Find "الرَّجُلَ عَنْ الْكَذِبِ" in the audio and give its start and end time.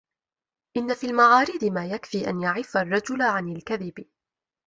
2.77-4.05